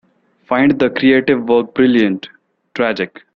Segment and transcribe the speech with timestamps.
[0.47, 2.27] Find the creative work Brilliant!
[2.73, 3.21] Tragic!